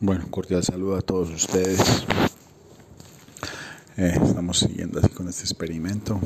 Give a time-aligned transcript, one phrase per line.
[0.00, 1.80] Bueno, cordial saludo a todos ustedes.
[3.96, 6.20] Eh, estamos siguiendo así con este experimento.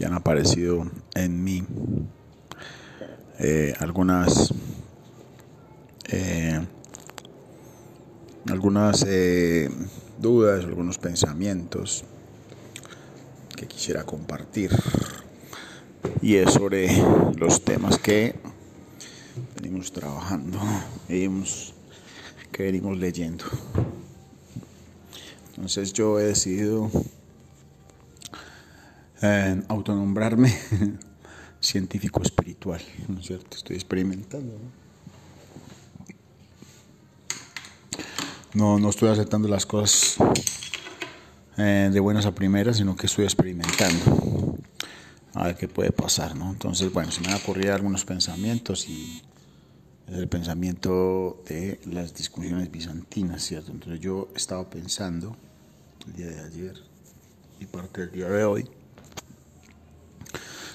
[0.00, 1.64] Ya han aparecido en mí
[3.38, 4.52] eh, algunas
[6.08, 6.60] eh,
[8.50, 9.06] algunas
[10.18, 12.02] dudas, algunos pensamientos
[13.54, 14.72] que quisiera compartir
[16.20, 16.88] y es sobre
[17.36, 18.34] los temas que
[19.54, 20.58] venimos trabajando
[21.08, 21.75] y hemos
[22.56, 23.44] que venimos leyendo.
[25.48, 26.90] Entonces yo he decidido
[29.20, 30.56] eh, autonombrarme
[31.60, 33.58] científico espiritual, ¿no es cierto?
[33.58, 34.58] Estoy experimentando.
[38.54, 38.78] ¿no?
[38.78, 40.16] No, estoy aceptando las cosas
[41.58, 44.56] eh, de buenas a primeras, sino que estoy experimentando
[45.34, 46.52] a ver qué puede pasar, ¿no?
[46.52, 49.20] Entonces, bueno, se me han ocurrido algunos pensamientos y
[50.08, 53.72] el pensamiento de las discusiones bizantinas, ¿cierto?
[53.72, 55.36] Entonces yo estaba pensando
[56.06, 56.74] el día de ayer
[57.58, 58.68] y parte del día de hoy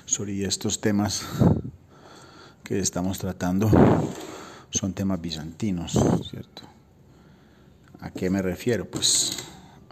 [0.05, 1.23] sobre estos temas
[2.63, 3.69] que estamos tratando
[4.69, 5.97] son temas bizantinos,
[6.29, 6.63] ¿cierto?
[7.99, 8.89] ¿A qué me refiero?
[8.89, 9.37] Pues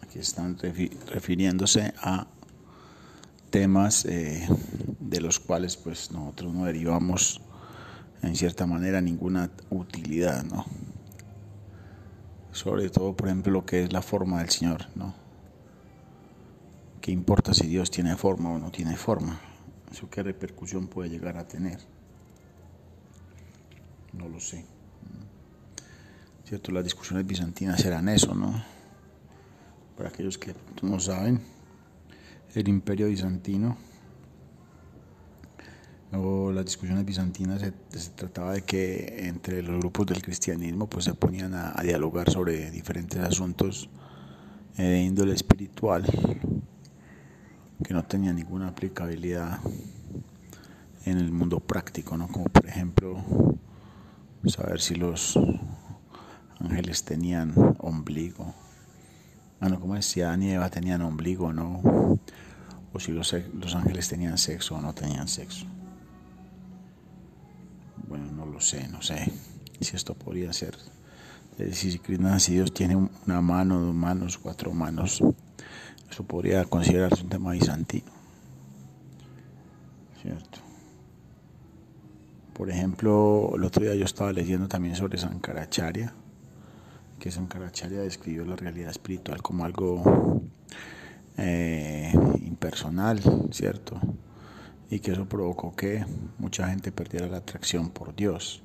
[0.02, 2.28] aquí están refiriéndose a
[3.50, 4.48] temas eh,
[5.00, 7.42] de los cuales pues nosotros no derivamos
[8.22, 10.66] en cierta manera ninguna utilidad, ¿no?
[12.52, 15.14] Sobre todo, por ejemplo, lo que es la forma del Señor, ¿no?
[17.02, 19.40] ¿Qué importa si Dios tiene forma o no tiene forma?
[19.92, 21.80] ¿Eso qué repercusión puede llegar a tener?
[24.14, 24.66] No lo sé.
[26.44, 26.72] ¿Cierto?
[26.72, 28.64] Las discusiones bizantinas eran eso, ¿no?
[29.96, 31.42] Para aquellos que no saben,
[32.56, 33.78] el imperio bizantino
[36.12, 41.14] o las discusiones bizantinas se, trataba de que entre los grupos del cristianismo pues se
[41.14, 43.90] ponían a, dialogar sobre diferentes asuntos
[44.78, 46.06] eh, de índole espiritual
[47.84, 49.60] que no tenían ninguna aplicabilidad
[51.06, 52.28] en el mundo práctico, ¿no?
[52.28, 53.24] Como por ejemplo
[54.46, 55.40] saber si los
[56.60, 58.54] ángeles tenían ombligo.
[59.62, 62.20] Bueno, como decía Adán y Eva tenían ombligo no,
[62.92, 65.79] o si los, los ángeles tenían sexo o no tenían sexo no
[68.60, 69.32] lo sé, no sé
[69.80, 70.78] si esto podría ser.
[71.72, 71.98] Si,
[72.40, 75.24] si Dios tiene una mano, dos manos, cuatro manos,
[76.12, 78.12] eso podría considerarse un tema bizantino.
[80.22, 80.60] ¿Cierto?
[82.54, 86.14] Por ejemplo, el otro día yo estaba leyendo también sobre Sankaracharya,
[87.18, 90.44] que Sankaracharya describió la realidad espiritual como algo
[91.38, 93.22] eh, impersonal,
[93.52, 94.02] ¿cierto?
[94.90, 96.06] Y que eso provocó que
[96.38, 98.62] mucha gente perdiera la atracción por Dios.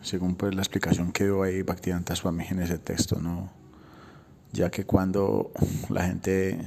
[0.00, 3.58] Según pues la explicación que dio ahí Bhaktivedanta Swami en ese texto, ¿no?
[4.52, 5.52] ya que cuando
[5.88, 6.58] la gente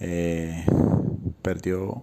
[0.00, 0.64] eh,
[1.42, 2.02] perdió,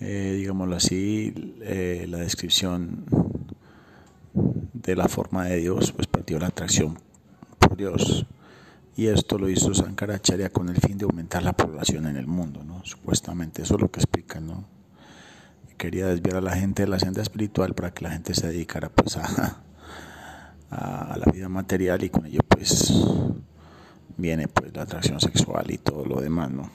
[0.00, 3.04] eh, digámoslo así, eh, la descripción
[4.72, 6.98] de la forma de Dios, pues perdió la atracción
[7.58, 8.26] por Dios
[8.96, 12.64] y esto lo hizo Sankaracharya con el fin de aumentar la población en el mundo,
[12.64, 12.84] ¿no?
[12.84, 14.64] Supuestamente, eso es lo que explican, ¿no?
[15.76, 18.90] Quería desviar a la gente de la senda espiritual para que la gente se dedicara
[18.90, 19.62] pues a,
[20.70, 22.92] a, la vida material y con ello pues
[24.16, 26.70] viene pues la atracción sexual y todo lo demás, ¿no?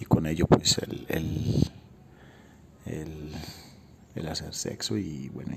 [0.00, 1.66] Y con ello pues el, el,
[4.14, 5.54] el, hacer sexo y bueno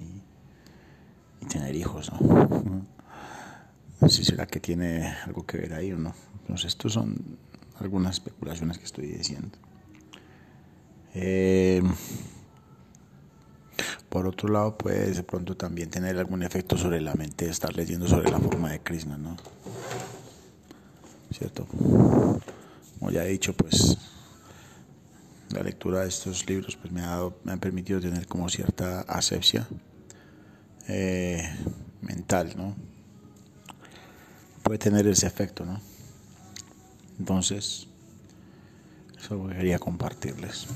[1.39, 2.85] y tener hijos, ¿no?
[4.07, 6.13] Si será que tiene algo que ver ahí o no.
[6.41, 7.37] Entonces, estos son
[7.79, 9.57] algunas especulaciones que estoy diciendo.
[11.13, 11.81] Eh,
[14.09, 18.07] por otro lado, puede de pronto también tener algún efecto sobre la mente estar leyendo
[18.07, 19.37] sobre la forma de Krishna, ¿no?
[21.31, 21.65] ¿Cierto?
[21.65, 23.97] Como ya he dicho, pues
[25.53, 29.01] la lectura de estos libros pues me ha dado, me han permitido tener como cierta
[29.01, 29.67] asepsia
[30.87, 31.41] eh,
[32.01, 32.75] mental, ¿no?
[34.63, 35.79] Puede tener ese efecto, ¿no?
[37.19, 37.87] Entonces,
[39.17, 40.67] eso quería compartirles.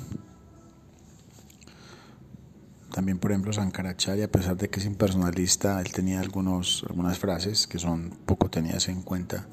[2.94, 7.68] También, por ejemplo, Sankaracharya, a pesar de que es impersonalista, él tenía algunos, algunas frases
[7.68, 9.48] que son poco tenidas en cuenta,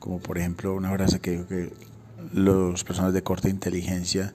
[0.00, 1.72] como por ejemplo una frase que dijo que
[2.32, 4.34] las personas de corta inteligencia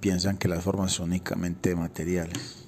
[0.00, 2.66] piensan que las formas son únicamente materiales.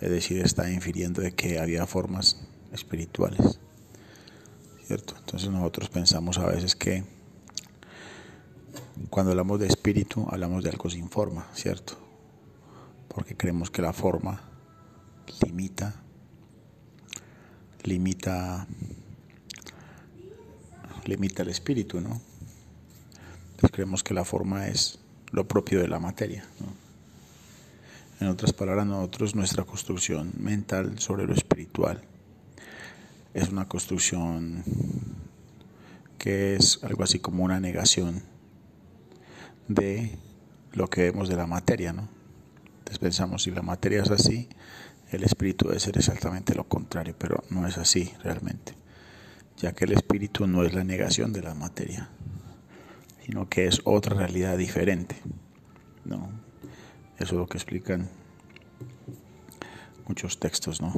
[0.00, 2.40] Es decir, está infiriendo de que había formas
[2.72, 3.60] espirituales.
[4.90, 7.04] Entonces nosotros pensamos a veces que
[9.08, 12.10] cuando hablamos de espíritu hablamos de algo sin forma, ¿cierto?
[13.14, 14.40] porque creemos que la forma
[15.44, 15.94] limita,
[17.82, 18.66] limita,
[21.04, 22.20] limita el espíritu, ¿no?
[23.50, 25.00] Entonces creemos que la forma es
[25.32, 26.44] lo propio de la materia.
[28.20, 32.00] En otras palabras, nosotros, nuestra construcción mental sobre lo espiritual
[33.34, 34.64] es una construcción
[36.18, 38.22] que es algo así como una negación
[39.68, 40.18] de
[40.72, 42.08] lo que vemos de la materia, ¿no?
[42.78, 44.48] Entonces pensamos, si la materia es así,
[45.10, 48.74] el espíritu debe ser exactamente lo contrario, pero no es así realmente,
[49.56, 52.08] ya que el espíritu no es la negación de la materia,
[53.24, 55.16] sino que es otra realidad diferente,
[56.04, 56.30] ¿no?
[57.18, 58.08] Eso es lo que explican
[60.06, 60.92] muchos textos, ¿no?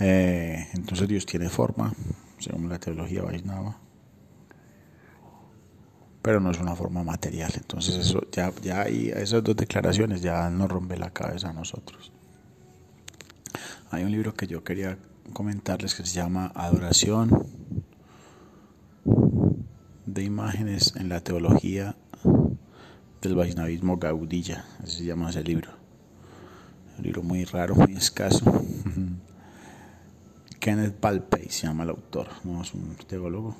[0.00, 1.92] Eh, entonces Dios tiene forma,
[2.38, 3.78] según la teología Vaisnava,
[6.22, 7.50] pero no es una forma material.
[7.56, 12.12] Entonces eso ya, ya hay esas dos declaraciones ya nos rompe la cabeza a nosotros.
[13.90, 14.98] Hay un libro que yo quería
[15.32, 17.46] comentarles que se llama Adoración
[20.06, 21.96] de imágenes en la teología
[23.22, 25.70] del Vaisnavismo Gaudilla, así se llama ese libro.
[26.98, 28.44] Un libro muy raro, muy escaso.
[30.68, 33.56] Kenneth Palpey se llama el autor, no es un teólogo.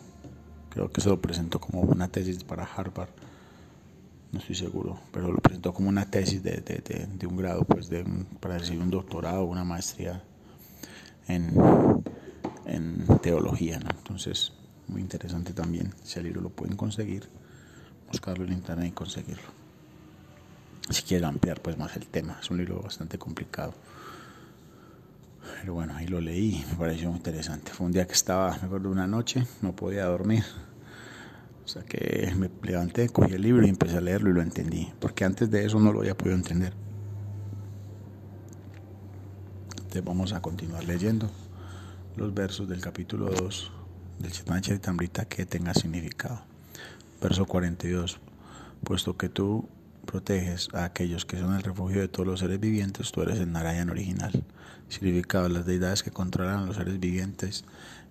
[0.68, 3.08] Creo que se lo presentó como una tesis para Harvard.
[4.30, 7.88] No estoy seguro, pero lo presentó como una tesis de, de, de, un grado, pues
[7.88, 8.04] de
[8.40, 10.22] para recibir un doctorado, una maestría
[11.28, 11.54] en,
[12.66, 13.78] en teología.
[13.78, 13.88] ¿no?
[13.88, 14.52] Entonces,
[14.86, 15.94] muy interesante también.
[16.04, 17.26] Ese libro lo pueden conseguir,
[18.08, 19.48] buscarlo en internet y conseguirlo.
[20.90, 23.72] Si quieren ampliar pues más el tema, es un libro bastante complicado.
[25.60, 27.72] Pero bueno, ahí lo leí, me pareció muy interesante.
[27.72, 30.44] Fue un día que estaba, me acuerdo, una noche, no podía dormir.
[31.64, 34.90] O sea que me levanté, cogí el libro y empecé a leerlo y lo entendí.
[34.98, 36.72] Porque antes de eso no lo había podido entender.
[39.76, 41.30] Entonces vamos a continuar leyendo
[42.16, 43.72] los versos del capítulo 2
[44.18, 46.42] del Chaitanya Charitamrita que tenga significado.
[47.20, 48.18] Verso 42.
[48.84, 49.68] Puesto que tú
[50.08, 53.52] proteges a aquellos que son el refugio de todos los seres vivientes, tú eres el
[53.52, 54.42] Narayan original.
[54.88, 57.64] Significado, las deidades que controlan a los seres vivientes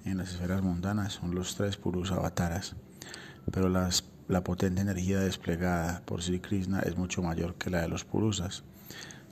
[0.05, 2.75] en las esferas mundanas son los tres purus avataras,
[3.51, 8.05] pero la potente energía desplegada por Sri Krishna es mucho mayor que la de los
[8.05, 8.63] purusas.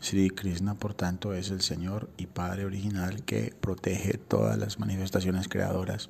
[0.01, 5.47] Sri Krishna, por tanto, es el Señor y Padre original que protege todas las manifestaciones
[5.47, 6.09] creadoras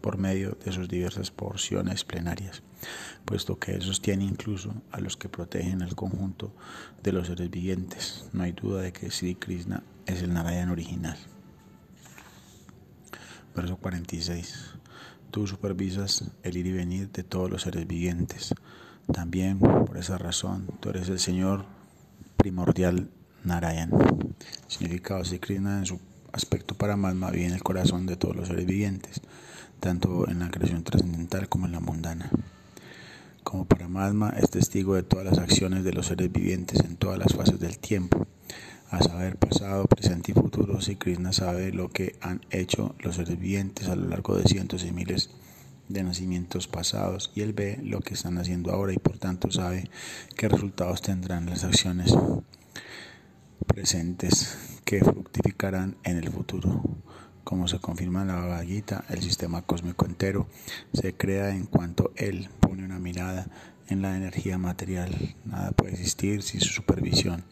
[0.00, 2.62] por medio de sus diversas porciones plenarias,
[3.24, 6.52] puesto que Él sostiene incluso a los que protegen el conjunto
[7.02, 8.28] de los seres vivientes.
[8.32, 11.18] No hay duda de que Sri Krishna es el Narayan original.
[13.54, 14.74] Verso 46.
[15.30, 18.54] Tú supervisas el ir y venir de todos los seres vivientes.
[19.12, 21.64] También por esa razón tú eres el Señor
[22.36, 23.10] primordial
[23.44, 23.90] Narayan.
[24.66, 26.00] Significado Sri Krishna en su
[26.32, 29.20] aspecto Paramatma vive en el corazón de todos los seres vivientes
[29.80, 32.30] tanto en la creación trascendental como en la mundana.
[33.42, 37.34] Como Paramatma es testigo de todas las acciones de los seres vivientes en todas las
[37.34, 38.26] fases del tiempo,
[38.90, 43.38] a saber pasado, presente y futuro, si Krishna sabe lo que han hecho los seres
[43.38, 45.30] vivientes a lo largo de cientos y miles
[45.88, 49.90] de nacimientos pasados y él ve lo que están haciendo ahora y por tanto sabe
[50.36, 52.14] qué resultados tendrán las acciones
[53.66, 56.82] presentes que fructificarán en el futuro.
[57.50, 58.64] Como se confirma en la Bhagavad
[59.08, 60.46] el sistema cósmico entero
[60.92, 63.48] se crea en cuanto Él pone una mirada
[63.88, 65.34] en la energía material.
[65.44, 67.42] Nada puede existir sin su supervisión,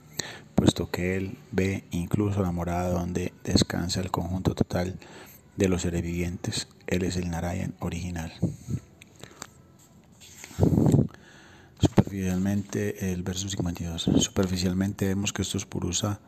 [0.54, 5.00] puesto que Él ve incluso la morada donde descansa el conjunto total
[5.56, 6.68] de los seres vivientes.
[6.86, 8.32] Él es el Narayan original.
[11.80, 14.02] Superficialmente, el verso 52.
[14.18, 16.20] Superficialmente vemos que esto es purusa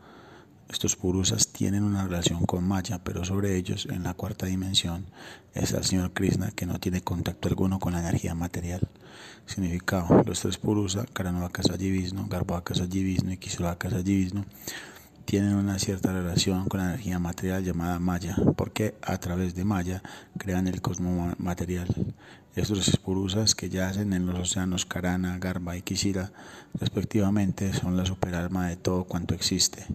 [0.71, 5.05] estos purusas tienen una relación con Maya, pero sobre ellos, en la cuarta dimensión,
[5.53, 8.87] es el Señor Krishna que no tiene contacto alguno con la energía material.
[9.45, 14.45] Significado: los tres purusas, Karanavaka Vishnu, Garbhaka Vishnu y Kislavaka Vishnu,
[15.25, 20.01] tienen una cierta relación con la energía material llamada Maya, porque a través de Maya
[20.37, 21.87] crean el cosmos material.
[22.55, 26.31] Estos purusas que yacen en los océanos Karana, Garba y Kisira,
[26.79, 29.85] respectivamente, son la superalma de todo cuanto existe.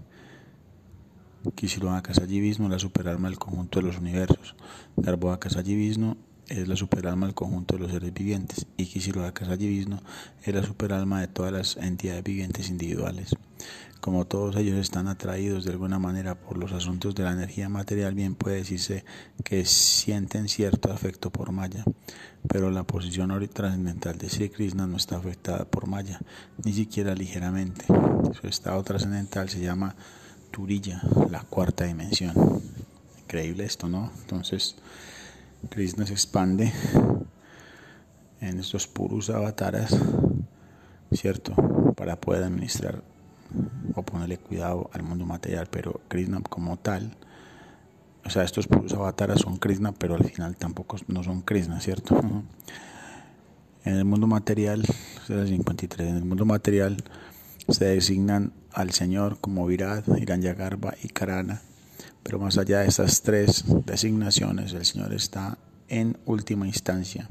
[1.54, 4.54] Kishirua Vishnu, la superalma del conjunto de los universos.
[4.96, 6.16] Garboa Vishnu
[6.48, 10.00] es la superalma del conjunto de los seres vivientes y Kishirogakasayivisno
[10.44, 13.36] es la superalma de todas las entidades vivientes individuales.
[14.00, 18.14] Como todos ellos están atraídos de alguna manera por los asuntos de la energía material,
[18.14, 19.04] bien puede decirse
[19.42, 21.84] que sienten cierto afecto por Maya,
[22.48, 26.20] pero la posición trascendental de Sri Krishna no está afectada por Maya,
[26.64, 27.86] ni siquiera ligeramente.
[28.40, 29.96] Su estado trascendental se llama
[30.56, 32.32] Turilla, la cuarta dimensión.
[33.24, 34.10] Increíble esto, ¿no?
[34.22, 34.76] Entonces,
[35.68, 36.72] Krishna se expande
[38.40, 39.94] en estos puros avataras,
[41.12, 41.52] ¿cierto?
[41.94, 43.02] Para poder administrar
[43.94, 47.14] o ponerle cuidado al mundo material, pero Krishna como tal,
[48.24, 52.18] o sea, estos puros avataras son Krishna, pero al final tampoco no son Krishna, ¿cierto?
[53.84, 54.86] En el mundo material,
[55.26, 57.04] 53, en el mundo material
[57.68, 61.62] se designan al Señor como Virat, Hiranyagarbha y Karana
[62.26, 67.28] pero más allá de estas tres designaciones, el Señor está en última instancia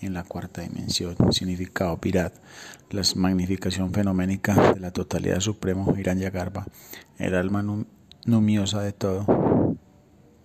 [0.00, 1.16] en la cuarta dimensión.
[1.32, 2.32] Significado Pirat,
[2.90, 6.64] la magnificación fenoménica de la totalidad supremo, Yagarba,
[7.18, 7.64] el alma
[8.24, 9.76] numiosa de todo,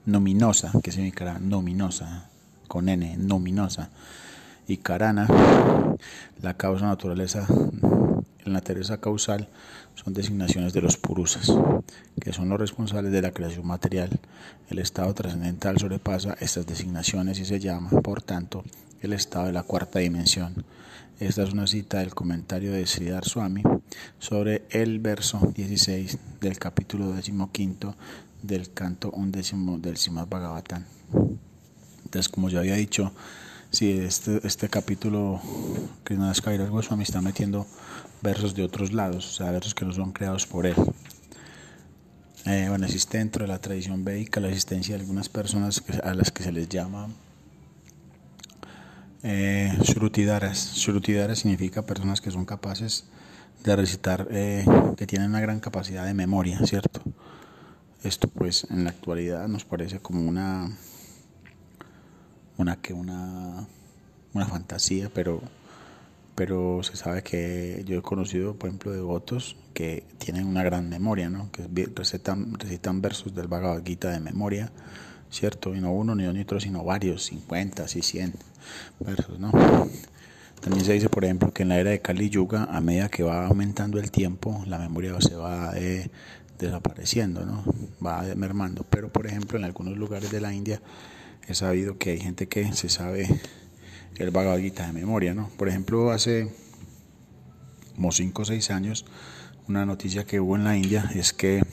[0.07, 2.31] nominosa, que significará nominosa,
[2.67, 3.91] con N, nominosa,
[4.67, 5.27] y Karana,
[6.41, 7.45] la causa naturaleza
[8.45, 9.47] en la Teresa causal
[9.95, 11.51] son designaciones de los purusas,
[12.19, 14.19] que son los responsables de la creación material.
[14.69, 18.63] El estado trascendental sobrepasa estas designaciones y se llama, por tanto,
[19.01, 20.65] el estado de la cuarta dimensión.
[21.19, 23.63] Esta es una cita del comentario de Sridhar Swami
[24.19, 27.13] sobre el verso 16 del capítulo
[27.51, 27.93] 15
[28.41, 30.83] del canto undécimo del Simad Bhagavatam.
[32.03, 33.13] Entonces, como ya había dicho,
[33.71, 35.41] si este, este capítulo
[36.03, 37.65] Krishnadas Kaviraj Goswami está metiendo
[38.21, 40.75] versos de otros lados, o sea, versos que no son creados por él.
[42.45, 46.31] Eh, bueno, existe dentro de la tradición védica la existencia de algunas personas a las
[46.31, 47.09] que se les llama
[49.23, 50.75] eh, Shrutidaras.
[50.75, 53.05] Shrutidaras significa personas que son capaces
[53.63, 54.63] de recitar, eh,
[54.95, 57.01] que tienen una gran capacidad de memoria, ¿cierto?
[58.03, 60.69] Esto pues en la actualidad nos parece como una
[62.57, 63.65] una que una
[64.33, 65.41] una fantasía, pero
[66.35, 71.29] pero se sabe que yo he conocido, por ejemplo, devotos que tienen una gran memoria,
[71.29, 71.49] ¿no?
[71.51, 74.71] que recitan, recitan versos del Bhagavad Gita de memoria,
[75.31, 75.73] ¿cierto?
[75.73, 78.33] Y no uno, ni dos, ni otro, sino varios, 50, y 100
[78.99, 79.51] versos, ¿no?
[80.61, 83.23] También se dice, por ejemplo, que en la era de Kali Yuga, a medida que
[83.23, 86.09] va aumentando el tiempo, la memoria se va eh,
[86.57, 87.63] desapareciendo, ¿no?
[88.03, 88.85] va mermando.
[88.89, 90.81] Pero, por ejemplo, en algunos lugares de la India
[91.47, 93.27] he sabido que hay gente que se sabe
[94.17, 95.49] el Bhagavad de memoria, ¿no?
[95.57, 96.51] Por ejemplo, hace
[97.95, 99.05] como 5 o 6 años,
[99.67, 101.63] una noticia que hubo en la India es que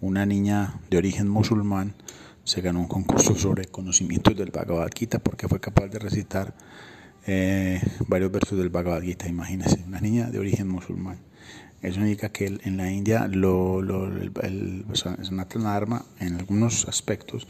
[0.00, 1.94] una niña de origen musulmán
[2.44, 6.54] se ganó un concurso sobre conocimientos del Bhagavad Gita porque fue capaz de recitar
[7.26, 11.18] eh, varios versos del Bhagavad Gita, imagínense, una niña de origen musulmán.
[11.82, 17.46] Eso indica que en la India lo, lo, el, el, arma en algunos aspectos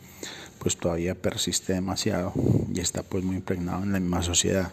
[0.61, 2.33] pues todavía persiste demasiado
[2.73, 4.73] y está pues muy impregnado en la misma sociedad.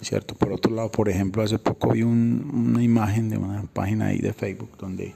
[0.00, 0.34] ¿Cierto?
[0.34, 4.32] Por otro lado, por ejemplo, hace poco vi una imagen de una página ahí de
[4.32, 5.14] Facebook donde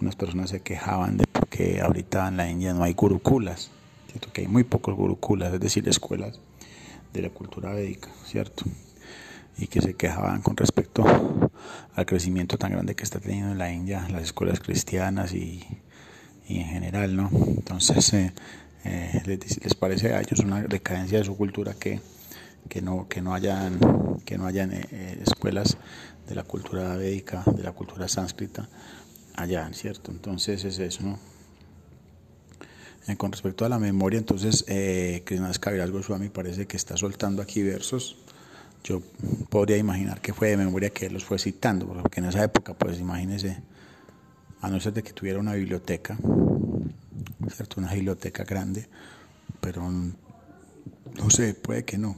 [0.00, 3.70] unas personas se quejaban de que ahorita en la India no hay gurukulas,
[4.10, 4.32] ¿cierto?
[4.32, 6.40] Que hay muy pocos gurukulas, es decir, escuelas
[7.12, 8.64] de la cultura védica, ¿cierto?
[9.58, 11.04] Y que se quejaban con respecto
[11.94, 15.64] al crecimiento tan grande que está teniendo en la India las escuelas cristianas y,
[16.46, 17.28] y en general, ¿no?
[17.32, 18.32] Entonces, eh,
[18.84, 22.00] eh, les, parece a ellos una decadencia de su cultura que,
[22.68, 23.78] que no que no hayan
[24.24, 25.76] que no hayan eh, escuelas
[26.28, 28.68] de la cultura védica de la cultura sánscrita
[29.34, 31.18] allá cierto entonces es eso no
[33.16, 35.50] con respecto a la memoria entonces eh, Krishna
[35.86, 38.16] Goswami parece que está soltando aquí versos
[38.88, 39.02] yo
[39.48, 42.74] podría imaginar que fue de memoria que él los fue citando porque en esa época
[42.74, 43.58] pues imagínese
[44.60, 46.16] a no ser de que tuviera una biblioteca
[47.50, 47.80] ¿cierto?
[47.80, 48.88] Una biblioteca grande,
[49.60, 52.16] pero no sé, puede que no.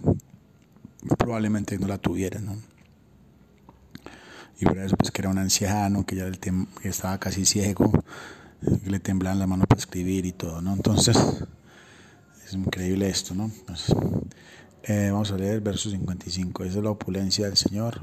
[1.19, 2.57] Probablemente no la tuviera, ¿no?
[4.61, 6.31] Y por eso, pues que era un anciano, que ya
[6.83, 7.91] estaba casi ciego,
[8.85, 10.75] que le temblaban las manos para escribir y todo, ¿no?
[10.75, 11.17] Entonces,
[12.45, 13.50] es increíble esto, ¿no?
[14.84, 16.64] Eh, vamos a leer el verso 55.
[16.64, 18.00] Esa es la opulencia del Señor.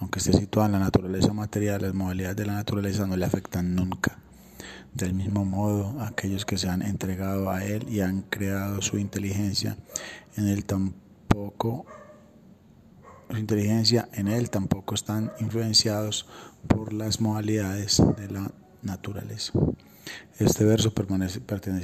[0.00, 3.74] Aunque esté situada en la naturaleza material, las modalidades de la naturaleza no le afectan
[3.74, 4.18] nunca.
[4.94, 9.76] Del mismo modo, aquellos que se han entregado a Él y han creado su inteligencia
[10.36, 11.86] en Él tampoco
[13.30, 16.26] su inteligencia en Él tampoco están influenciados
[16.68, 18.50] por las modalidades de la
[18.82, 19.52] naturaleza.
[20.38, 21.40] Este verso pertenece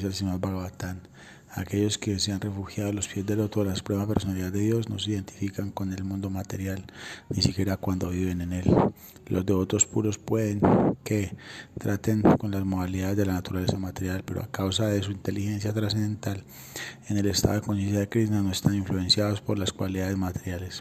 [0.06, 1.00] al Srimad Bhagavatam.
[1.52, 4.60] Aquellos que se han refugiado a los pies del loto de la suprema personalidad de
[4.60, 6.84] Dios no se identifican con el mundo material,
[7.28, 8.64] ni siquiera cuando viven en él.
[9.26, 10.60] Los devotos puros pueden
[11.02, 11.34] que
[11.78, 16.44] traten con las modalidades de la naturaleza material, pero a causa de su inteligencia trascendental,
[17.08, 20.80] en el estado de conciencia de Krishna no están influenciados por las cualidades materiales.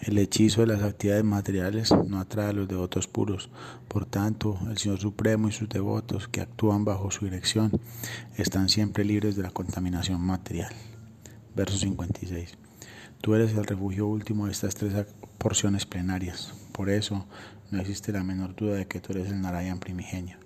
[0.00, 3.50] El hechizo de las actividades materiales no atrae a los devotos puros.
[3.88, 7.72] Por tanto, el Señor Supremo y sus devotos que actúan bajo su dirección
[8.36, 10.72] están siempre libres de la contaminación material.
[11.54, 12.56] Verso 56.
[13.20, 15.06] Tú eres el refugio último de estas tres
[15.38, 16.52] porciones plenarias.
[16.72, 17.26] Por eso
[17.70, 20.45] no existe la menor duda de que tú eres el Narayan primigenio.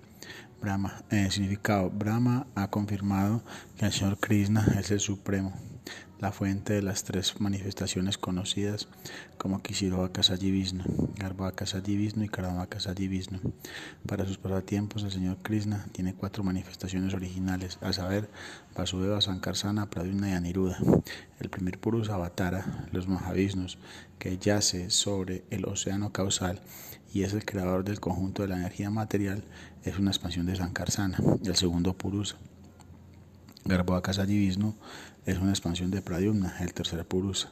[0.61, 3.41] Brahma, eh, significado, Brahma ha confirmado
[3.77, 5.53] que el Señor Krishna es el Supremo
[6.21, 8.87] la fuente de las tres manifestaciones conocidas
[9.39, 10.83] como Kishirovakasayi Vishnu,
[11.87, 13.39] Vishnu y Karamakasayi Vishnu.
[14.05, 18.29] Para sus pasatiempos, el señor Krishna tiene cuatro manifestaciones originales, a saber,
[18.77, 20.77] Vasudeva, Sankarsana, Pradyumna y Aniruddha.
[21.39, 23.79] El primer Purusa Avatara, los Mahavishnus,
[24.19, 26.61] que yace sobre el océano causal
[27.13, 29.43] y es el creador del conjunto de la energía material,
[29.83, 31.17] es una expansión de Sankarsana.
[31.43, 32.37] El segundo Purusa,
[33.65, 34.75] Garbhakasayi Vishnu,
[35.25, 37.49] es una expansión de Pradyumna, el tercer Purusa.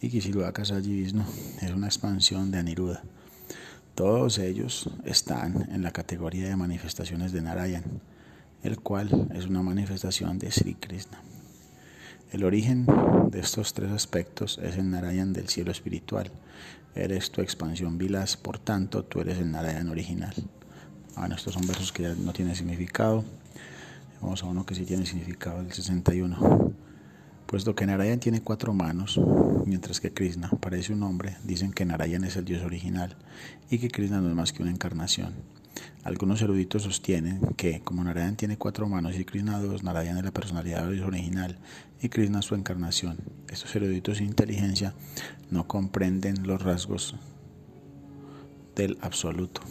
[0.00, 1.24] Y Kishilvakasayi Vishnu
[1.60, 3.02] es una expansión de Aniruddha.
[3.94, 7.84] Todos ellos están en la categoría de manifestaciones de Narayan,
[8.62, 11.20] el cual es una manifestación de Sri Krishna.
[12.30, 12.86] El origen
[13.30, 16.30] de estos tres aspectos es el Narayan del cielo espiritual.
[16.94, 20.34] Eres tu expansión Vilas, por tanto, tú eres el Narayan original.
[21.18, 23.24] Bueno, estos son versos que ya no tienen significado.
[24.22, 26.72] Vamos a uno que sí tiene significado, el 61.
[27.44, 29.20] Puesto que Narayan tiene cuatro manos,
[29.66, 33.16] mientras que Krishna parece un hombre, dicen que Narayan es el dios original
[33.68, 35.34] y que Krishna no es más que una encarnación.
[36.04, 40.30] Algunos eruditos sostienen que, como Narayan tiene cuatro manos y Krishna dos, Narayan es la
[40.30, 41.58] personalidad del dios original
[42.00, 43.18] y Krishna su encarnación.
[43.50, 44.94] Estos eruditos sin inteligencia
[45.50, 47.16] no comprenden los rasgos
[48.76, 49.62] del absoluto.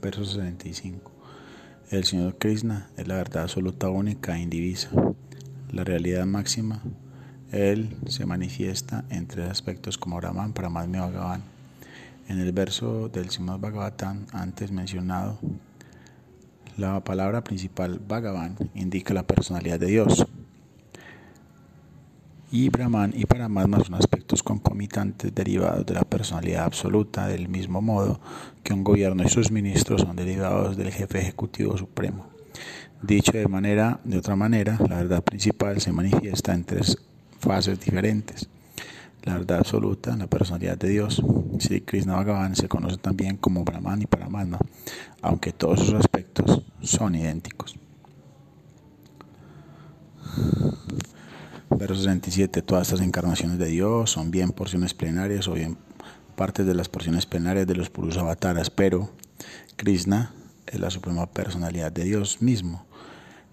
[0.00, 1.12] Verso 65.
[1.90, 4.90] El Señor Krishna es la verdad absoluta, única e indivisa.
[5.70, 6.82] La realidad máxima,
[7.50, 11.42] Él se manifiesta en tres aspectos como Brahman, Paramatma y Bhagavan.
[12.28, 15.38] En el verso del Srimad Bhagavatam antes mencionado,
[16.76, 20.26] la palabra principal Bhagavan indica la personalidad de Dios
[22.50, 28.20] y Brahman y Paramatma son aspectos concomitantes derivados de la personalidad absoluta, del mismo modo
[28.62, 32.26] que un gobierno y sus ministros son derivados del jefe ejecutivo supremo.
[33.02, 36.98] Dicho de manera, de otra manera, la verdad principal se manifiesta en tres
[37.38, 38.48] fases diferentes.
[39.24, 41.22] La verdad absoluta, la personalidad de Dios.
[41.58, 44.58] Sri Krishna Bhagavan se conoce también como Brahman y Paramatma,
[45.20, 47.76] aunque todos sus aspectos son idénticos.
[51.70, 52.62] Verso 67.
[52.62, 55.76] Todas estas encarnaciones de Dios son bien porciones plenarias o bien
[56.36, 59.10] partes de las porciones plenarias de los puros avataras, pero
[59.76, 60.32] Krishna
[60.66, 62.86] es la suprema personalidad de Dios mismo.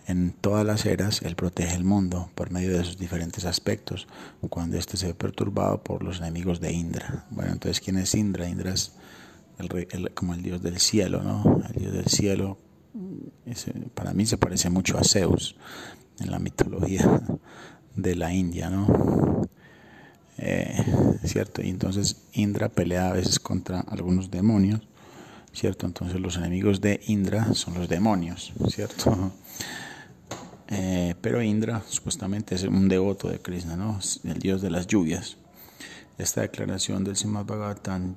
[0.07, 4.07] En todas las eras, Él protege el mundo por medio de sus diferentes aspectos,
[4.49, 7.25] cuando éste se ve perturbado por los enemigos de Indra.
[7.31, 8.47] Bueno, entonces, ¿quién es Indra?
[8.47, 8.93] Indra es
[9.57, 11.63] el, como el dios del cielo, ¿no?
[11.67, 12.59] El dios del cielo,
[13.95, 15.55] para mí se parece mucho a Zeus
[16.19, 17.21] en la mitología
[17.95, 19.47] de la India, ¿no?
[20.37, 20.83] Eh,
[21.23, 21.61] ¿Cierto?
[21.61, 24.81] Y entonces Indra pelea a veces contra algunos demonios,
[25.53, 25.85] ¿cierto?
[25.85, 29.31] Entonces los enemigos de Indra son los demonios, ¿cierto?
[30.67, 33.99] Eh, pero Indra supuestamente es un devoto de Krishna, ¿no?
[34.23, 35.37] El dios de las lluvias.
[36.17, 38.15] Esta declaración del Srimad Bhagavatam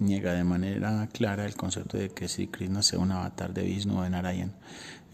[0.00, 3.98] niega de manera clara el concepto de que si Krishna sea un avatar de Vishnu
[3.98, 4.52] o de Narayan.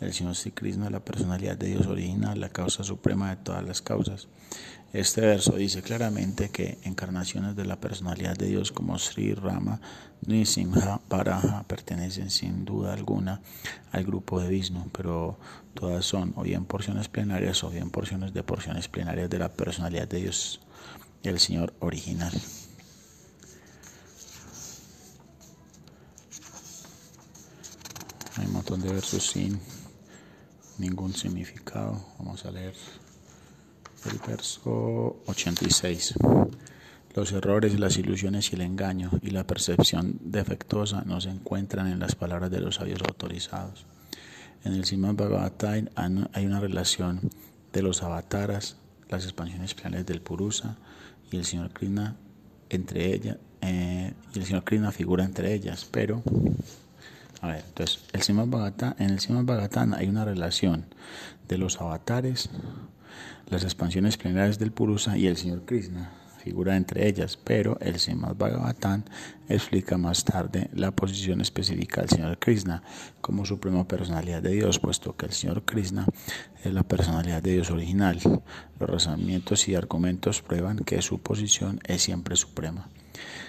[0.01, 3.81] El Señor Krishna es la personalidad de Dios original, la causa suprema de todas las
[3.81, 4.29] causas.
[4.93, 9.81] Este verso dice claramente que encarnaciones de la personalidad de Dios como Sri Rama,
[10.27, 13.41] Nisimha, Paraha pertenecen sin duda alguna
[13.91, 15.39] al grupo de Vishnu, pero
[15.73, 20.09] todas son o bien porciones plenarias o bien porciones de porciones plenarias de la personalidad
[20.09, 20.61] de Dios,
[21.23, 22.33] el Señor original.
[28.37, 29.59] Hay un montón de versos sin
[30.79, 32.05] ningún significado.
[32.19, 32.75] Vamos a leer
[34.11, 36.15] el verso 86.
[37.15, 41.99] Los errores, las ilusiones y el engaño y la percepción defectuosa no se encuentran en
[41.99, 43.87] las palabras de los sabios autorizados.
[44.65, 45.89] En el Simón Bhagavatam
[46.33, 47.21] hay una relación
[47.73, 48.77] de los avataras,
[49.09, 50.77] las expansiones planes del Purusa
[51.31, 52.17] y el Señor Krishna
[52.69, 56.23] entre ellas, eh, y el Señor Krishna figura entre ellas, pero
[57.41, 58.21] A ver, entonces, el
[58.99, 60.87] en el Srimad Bhagavatam hay una relación
[61.49, 62.51] de los avatares,
[63.49, 66.11] las expansiones plenarias del Purusa y el Señor Krishna
[66.47, 69.03] figura entre ellas, pero el Srimad Bhagavatam
[69.49, 72.85] explica más tarde la posición específica del Señor Krishna
[73.21, 76.07] como suprema personalidad de Dios, puesto que el Señor Krishna
[76.63, 78.21] es la personalidad de Dios original.
[78.79, 82.89] Los razonamientos y argumentos prueban que su posición es siempre suprema.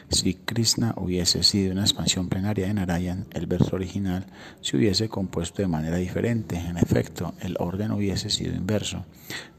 [0.09, 4.25] Si Krishna hubiese sido una expansión plenaria de Narayan, el verso original
[4.61, 6.57] se hubiese compuesto de manera diferente.
[6.57, 9.05] En efecto, el orden hubiese sido inverso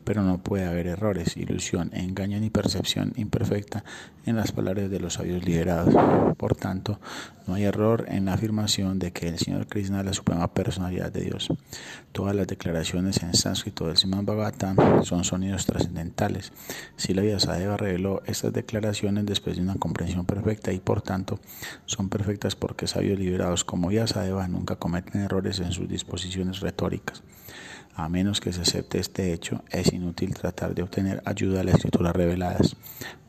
[0.08, 3.84] pero no puede haber errores, ilusión, engaño ni percepción imperfecta
[4.24, 5.94] en las palabras de los sabios liberados.
[6.38, 6.98] Por tanto,
[7.48, 11.10] no hay error en la afirmación de que el Señor Krishna es la suprema personalidad
[11.10, 11.48] de Dios.
[12.12, 16.52] Todas las declaraciones en sánscrito del Srimad Bhagavatam son sonidos trascendentales.
[16.96, 21.40] Si la Vyasadeva reveló estas declaraciones después de una comprensión perfecta y por tanto
[21.86, 27.22] son perfectas porque sabios liberados como Vyasadeva nunca cometen errores en sus disposiciones retóricas.
[27.98, 31.74] A menos que se acepte este hecho, es inútil tratar de obtener ayuda a las
[31.74, 32.76] escrituras reveladas.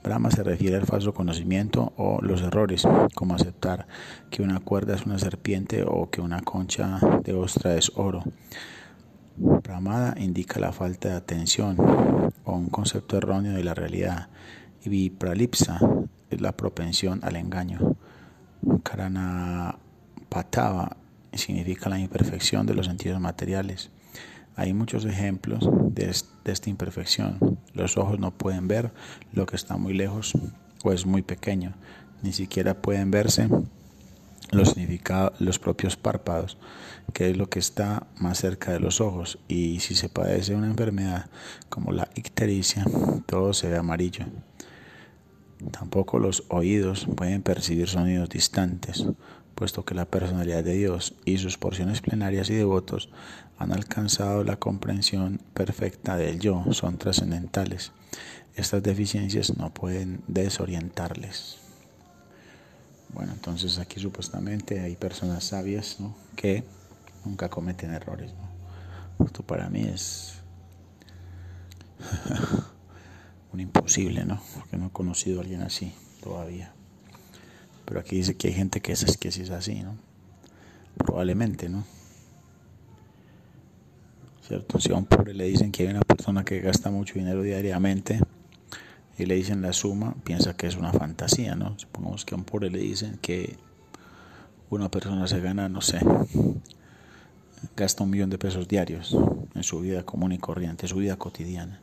[0.04, 3.88] Brahma se refiere al falso conocimiento o los errores, como aceptar
[4.30, 8.24] que una cuerda es una serpiente o que una concha de ostra es oro.
[9.38, 11.76] Brahmada indica la falta de atención
[12.44, 14.30] o un concepto erróneo de la realidad.
[14.86, 15.80] Y vipralipsa
[16.30, 17.96] es la propensión al engaño.
[18.84, 20.96] Karanapatava
[21.34, 23.90] significa la imperfección de los sentidos materiales.
[24.56, 27.60] Hay muchos ejemplos de, esta imperfección.
[27.74, 28.92] Los ojos no pueden ver
[29.32, 30.34] lo que está muy lejos
[30.84, 31.74] o es muy pequeño.
[32.22, 33.48] Ni siquiera pueden verse
[34.52, 34.76] los,
[35.40, 36.58] los propios párpados,
[37.14, 39.40] que es lo que está más cerca de los ojos.
[39.48, 41.30] Y si se padece una enfermedad
[41.70, 42.84] como la ictericia,
[43.26, 44.26] todo se ve amarillo.
[45.72, 49.06] Tampoco los oídos pueden percibir sonidos distantes
[49.60, 53.10] puesto que la personalidad de Dios y sus porciones plenarias y devotos
[53.58, 57.92] han alcanzado la comprensión perfecta del yo, son trascendentales.
[58.56, 61.58] Estas deficiencias no pueden desorientarles.
[63.10, 65.98] Bueno, entonces aquí supuestamente hay personas sabias
[66.38, 66.64] que
[67.26, 68.32] nunca cometen errores.
[69.26, 70.36] Esto para mí es
[73.52, 74.42] un imposible, ¿no?
[74.56, 75.94] Porque no he conocido a alguien así
[76.24, 76.72] todavía.
[77.90, 79.98] Pero aquí dice que hay gente que es, que es así, ¿no?
[80.96, 81.86] Probablemente, ¿no?
[84.48, 84.80] ¿Cierto?
[84.80, 88.20] Si a un pobre le dicen que hay una persona que gasta mucho dinero diariamente
[89.18, 91.80] y le dicen la suma, piensa que es una fantasía, ¿no?
[91.80, 93.58] Supongamos que a un pobre le dicen que
[94.70, 96.00] una persona se gana, no sé,
[97.76, 99.18] gasta un millón de pesos diarios
[99.56, 101.82] en su vida común y corriente, en su vida cotidiana.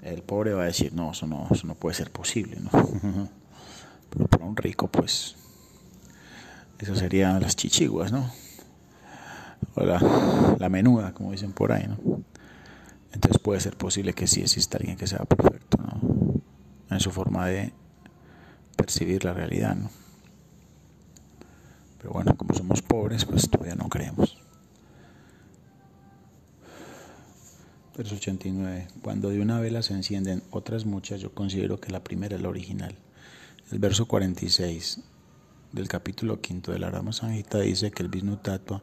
[0.00, 2.70] El pobre va a decir, no, eso no, eso no puede ser posible, ¿no?
[4.14, 5.36] Pero para un rico, pues,
[6.78, 8.30] eso serían las chichiguas, ¿no?
[9.74, 12.22] O la, menuda, como dicen por ahí, ¿no?
[13.12, 16.40] Entonces puede ser posible que sí exista alguien que sea perfecto, ¿no?
[16.90, 17.72] En su forma de
[18.76, 19.90] percibir la realidad, ¿no?
[21.98, 24.36] Pero bueno, como somos pobres, pues todavía no creemos.
[27.96, 28.88] Verso 89.
[29.02, 32.48] Cuando de una vela se encienden otras muchas, yo considero que la primera es la
[32.48, 32.94] original.
[33.72, 35.00] El verso 46
[35.72, 38.82] del capítulo quinto de la Rama Sanjita dice que el Vishnu Tattva,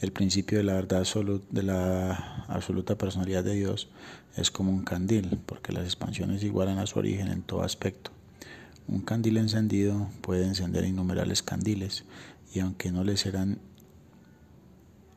[0.00, 1.06] el principio de la verdad
[1.50, 3.90] de la absoluta personalidad de Dios,
[4.36, 8.10] es como un candil, porque las expansiones igualan a su origen en todo aspecto.
[8.88, 12.04] Un candil encendido puede encender innumerables candiles,
[12.52, 13.60] y aunque no les serán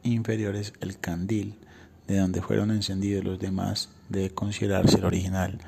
[0.04, 1.56] inferiores, el candil
[2.08, 5.60] de donde fueron encendidos los demás debe considerarse el original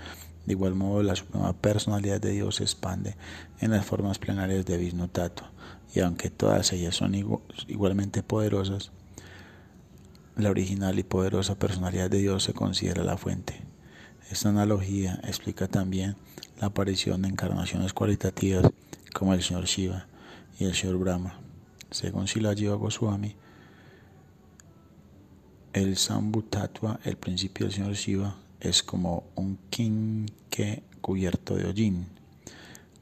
[0.47, 3.17] de igual modo, la suprema personalidad de Dios se expande
[3.59, 5.09] en las formas plenarias de Vishnu
[5.93, 7.15] y aunque todas ellas son
[7.67, 8.91] igualmente poderosas,
[10.37, 13.61] la original y poderosa personalidad de Dios se considera la fuente.
[14.31, 16.15] Esta analogía explica también
[16.61, 18.71] la aparición de encarnaciones cualitativas
[19.13, 20.07] como el Señor Shiva
[20.59, 21.41] y el Señor Brahma.
[21.91, 23.35] Según Sila Goswami,
[25.73, 32.07] el Sambhu Tattva, el principio del Señor Shiva, es como un quinque cubierto de hollín,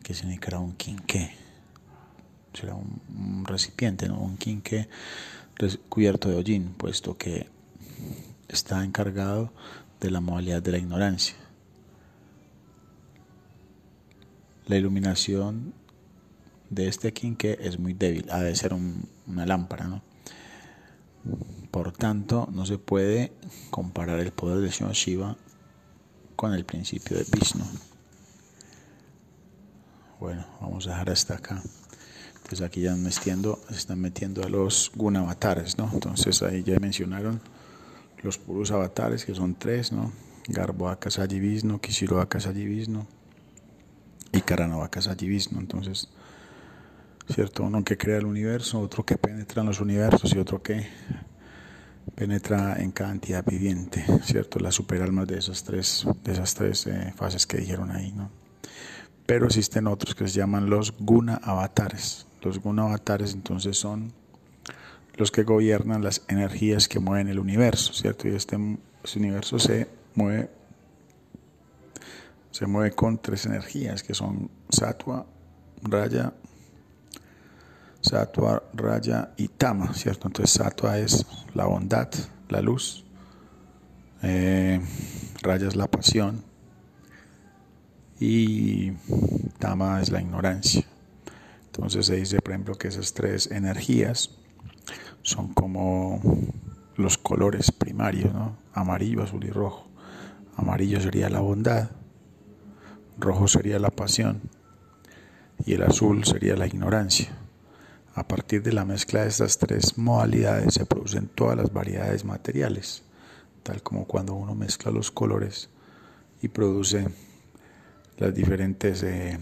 [0.04, 1.32] que significa un quinque.
[2.54, 4.20] Será un, recipiente, ¿no?
[4.20, 4.88] un quinque
[5.90, 7.48] cubierto de hollín, puesto que
[8.48, 9.52] está encargado
[10.00, 11.36] de la modalidad de la ignorancia.
[14.68, 15.74] La iluminación
[16.70, 20.02] de este quinque es muy débil, ha de ser una lámpara, ¿no?
[21.72, 23.34] Por tanto, no se puede
[23.70, 25.38] comparar el poder del Señor Shiva
[26.36, 27.66] con el principio de Vishnu.
[30.20, 31.62] Bueno, vamos a dejar hasta acá.
[32.36, 35.90] Entonces aquí ya se están metiendo a los guna avatares, ¿no?
[35.92, 37.42] Entonces ahí ya mencionaron
[38.22, 40.12] los puros avatares, que son tres, ¿no?
[40.48, 43.08] Garboaka Sajivisno, Kishiroaka Sajivisno
[44.32, 45.60] y Karanavaka Sajivisno.
[45.60, 46.10] Entonces,
[47.34, 47.64] ¿cierto?
[47.64, 50.88] Uno que crea el universo, otro que penetra en los universos y otro que
[52.16, 54.60] penetra en cada entidad viviente, ¿cierto?
[54.60, 58.30] Las superalmas de esas tres, de esas tres eh, fases que dijeron ahí, ¿no?
[59.26, 62.28] Pero existen otros que se llaman los guna avatares.
[62.42, 64.14] Los guna avatares entonces son
[65.16, 68.28] los que gobiernan las energías que mueven el universo, ¿cierto?
[68.28, 68.58] Y este,
[69.04, 70.50] este universo se mueve
[72.56, 75.26] se mueve con tres energías que son sattva,
[75.82, 76.32] raya,
[78.06, 80.28] sattva, raya y tama, ¿cierto?
[80.28, 82.10] Entonces sattva es la bondad,
[82.50, 83.04] la luz,
[84.22, 84.80] eh,
[85.42, 86.44] raya es la pasión
[88.20, 88.92] y
[89.60, 90.86] tama es la ignorancia.
[91.66, 94.30] Entonces se dice, por ejemplo, que esas tres energías
[95.24, 96.22] son como
[96.96, 98.56] los colores primarios, ¿no?
[98.74, 99.88] Amarillo, azul y rojo.
[100.56, 101.90] Amarillo sería la bondad,
[103.18, 104.42] rojo sería la pasión
[105.66, 107.45] y el azul sería la ignorancia.
[108.16, 113.04] A partir de la mezcla de estas tres modalidades se producen todas las variedades materiales,
[113.62, 115.70] tal como cuando uno mezcla los colores
[116.42, 117.10] y produce
[118.18, 119.38] las diferentes eh,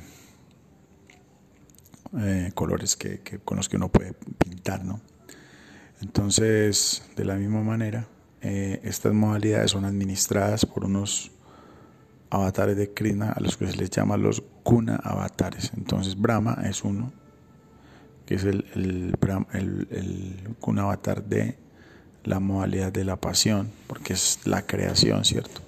[2.18, 5.02] eh, colores que, con los que uno puede pintar, ¿no?
[6.02, 8.08] Entonces, de la misma manera,
[8.42, 11.32] eh, estas modalidades son administradas por unos
[12.32, 15.72] avatares de Krishna a los que se les llama los guna avatares.
[15.78, 17.14] Entonces, Brahma es uno,
[18.36, 19.16] es el, el,
[19.54, 21.58] el, avatar de
[22.24, 25.62] la modalidad de la pasión, porque es la creación, ¿cierto?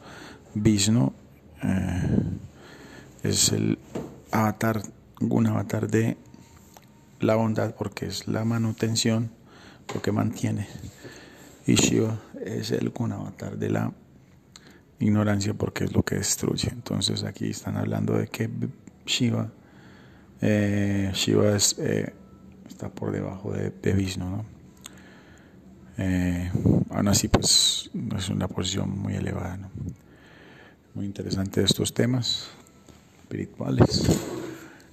[0.54, 1.12] Vishnu
[1.63, 2.19] eh,
[3.23, 3.78] es el
[4.32, 4.82] avatar,
[5.19, 6.17] guna avatar de
[7.19, 9.32] la bondad, porque es la manutención
[9.93, 10.67] lo que mantiene.
[11.67, 13.91] Y Shiva es el avatar de la
[14.99, 16.69] ignorancia porque es lo que destruye.
[16.69, 18.49] Entonces aquí están hablando de que
[19.06, 19.51] Shiva,
[20.41, 22.13] eh, Shiva es, eh,
[22.67, 24.30] está por debajo de, de Vishnu.
[24.30, 24.45] ¿no?
[25.97, 26.51] Eh,
[26.89, 29.58] aún así, pues es una posición muy elevada.
[29.58, 29.69] ¿no?
[30.93, 32.49] Muy interesante estos temas
[33.21, 34.10] espirituales.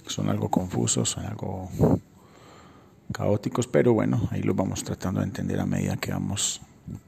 [0.07, 1.69] Son algo confusos, son algo
[3.13, 6.61] caóticos, pero bueno, ahí lo vamos tratando de entender a medida que vamos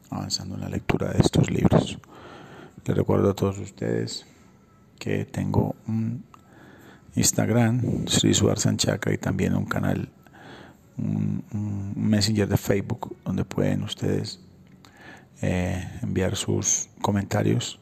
[0.09, 1.97] avanzando en la lectura de estos libros.
[2.85, 4.25] Les recuerdo a todos ustedes
[4.99, 6.23] que tengo un
[7.15, 10.09] Instagram, Sri Sanchaka, y también un canal,
[10.97, 14.39] un, Messenger de Facebook, donde pueden ustedes
[15.41, 17.79] eh, enviar sus comentarios,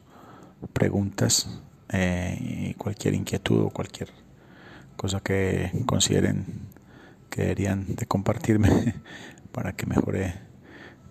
[0.72, 4.10] preguntas eh, y cualquier inquietud o cualquier
[4.96, 6.46] cosa que consideren
[7.28, 8.94] que deberían de compartirme
[9.52, 10.34] para que mejore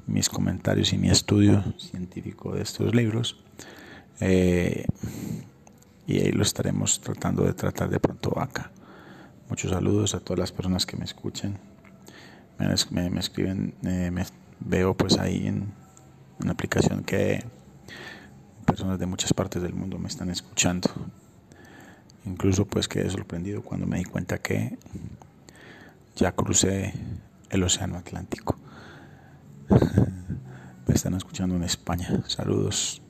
[0.07, 3.43] mis comentarios y mi estudio científico de estos libros.
[4.19, 4.85] Eh,
[6.07, 8.71] y ahí lo estaremos tratando de tratar de pronto acá.
[9.49, 11.72] Muchos saludos a todas las personas que me escuchen.
[12.59, 14.25] Me, escriben, eh, me
[14.59, 15.73] veo pues ahí en
[16.39, 17.43] una aplicación que
[18.65, 20.89] personas de muchas partes del mundo me están escuchando.
[22.25, 24.77] Incluso pues quedé sorprendido cuando me di cuenta que
[26.15, 26.93] ya crucé
[27.49, 28.57] el Océano Atlántico.
[30.87, 32.23] Me están escuchando en España.
[32.27, 33.01] Saludos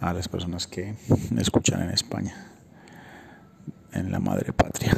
[0.00, 0.94] a las personas que
[1.30, 2.34] me escuchan en España,
[3.92, 4.94] en la madre patria,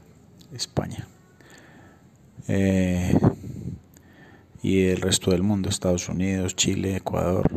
[0.52, 1.06] España.
[2.52, 3.16] Eh,
[4.62, 7.48] y el resto del mundo, Estados Unidos, Chile, Ecuador,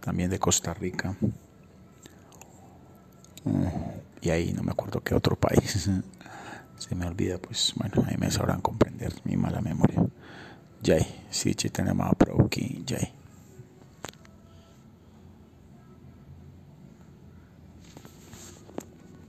[0.00, 1.16] también de Costa Rica
[4.20, 5.90] y ahí no me acuerdo qué otro país.
[6.78, 10.04] Se me olvida, pues bueno, ahí me sabrán comprender mi mala memoria.
[10.84, 13.21] Jai, si Chaitanya Mahaprabhu ki Jai.